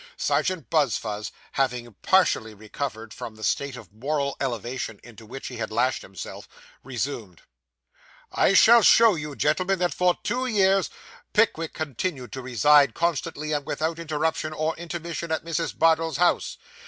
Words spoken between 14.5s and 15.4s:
or intermission,